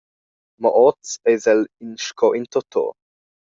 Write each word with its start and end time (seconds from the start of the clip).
Mo 0.65 0.71
oz 0.83 1.11
eis 1.33 1.47
el 1.55 1.61
in 1.83 1.93
sco 2.07 2.27
in 2.39 2.45
totò. 2.53 2.85